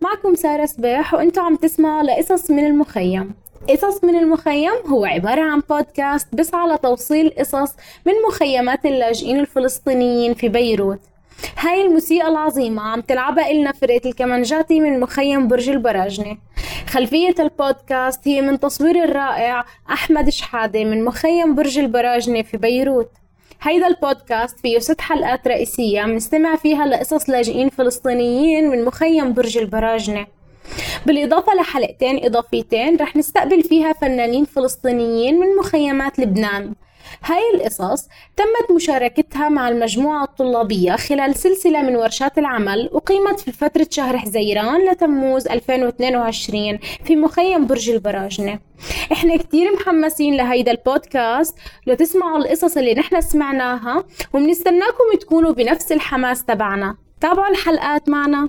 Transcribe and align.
معكم 0.00 0.34
سارة 0.34 0.66
سباح 0.66 1.14
وأنتم 1.14 1.42
عم 1.42 1.56
تسمعوا 1.56 2.02
لقصص 2.02 2.50
من 2.50 2.66
المخيم. 2.66 3.34
قصص 3.68 4.04
من 4.04 4.18
المخيم 4.18 4.72
هو 4.86 5.04
عبارة 5.04 5.40
عن 5.42 5.62
بودكاست 5.70 6.34
بسعى 6.34 6.68
لتوصيل 6.68 7.34
قصص 7.38 7.76
من 8.06 8.12
مخيمات 8.28 8.86
اللاجئين 8.86 9.40
الفلسطينيين 9.40 10.34
في 10.34 10.48
بيروت. 10.48 11.00
هاي 11.58 11.86
الموسيقى 11.86 12.28
العظيمة 12.28 12.82
عم 12.82 13.00
تلعبها 13.00 13.50
إلنا 13.50 13.72
فرقة 13.72 14.08
الكمانجاتي 14.08 14.80
من 14.80 15.00
مخيم 15.00 15.48
برج 15.48 15.70
البراجنة. 15.70 16.36
خلفية 16.88 17.34
البودكاست 17.38 18.28
هي 18.28 18.40
من 18.40 18.60
تصوير 18.60 19.04
الرائع 19.04 19.64
أحمد 19.90 20.28
شحادة 20.28 20.84
من 20.84 21.04
مخيم 21.04 21.54
برج 21.54 21.78
البراجنة 21.78 22.42
في 22.42 22.56
بيروت. 22.56 23.10
هيدا 23.62 23.86
البودكاست 23.86 24.60
فيه 24.60 24.78
ست 24.78 25.00
حلقات 25.00 25.48
رئيسية 25.48 26.02
بنستمع 26.02 26.56
فيها 26.56 26.86
لقصص 26.86 27.30
لاجئين 27.30 27.68
فلسطينيين 27.68 28.68
من 28.68 28.84
مخيم 28.84 29.32
برج 29.32 29.58
البراجنة. 29.58 30.26
بالإضافة 31.06 31.54
لحلقتين 31.54 32.24
إضافيتين 32.24 32.96
رح 32.96 33.16
نستقبل 33.16 33.62
فيها 33.62 33.92
فنانين 33.92 34.44
فلسطينيين 34.44 35.40
من 35.40 35.56
مخيمات 35.56 36.18
لبنان. 36.18 36.74
هاي 37.24 37.40
القصص 37.54 38.08
تمت 38.36 38.76
مشاركتها 38.76 39.48
مع 39.48 39.68
المجموعة 39.68 40.24
الطلابية 40.24 40.96
خلال 40.96 41.34
سلسلة 41.34 41.82
من 41.82 41.96
ورشات 41.96 42.38
العمل 42.38 42.90
أقيمت 42.92 43.40
في 43.40 43.52
فترة 43.52 43.86
شهر 43.90 44.18
حزيران 44.18 44.90
لتموز 44.90 45.48
2022 45.48 46.78
في 47.04 47.16
مخيم 47.16 47.66
برج 47.66 47.90
البراجنة. 47.90 48.58
إحنا 49.12 49.36
كتير 49.36 49.72
محمسين 49.72 50.36
لهيدا 50.36 50.72
البودكاست 50.72 51.58
لتسمعوا 51.86 52.38
القصص 52.38 52.76
اللي 52.76 52.94
نحن 52.94 53.20
سمعناها 53.20 54.04
وبنستناكم 54.34 55.04
تكونوا 55.20 55.52
بنفس 55.52 55.92
الحماس 55.92 56.44
تبعنا. 56.44 56.96
تابعوا 57.20 57.48
الحلقات 57.50 58.08
معنا. 58.08 58.46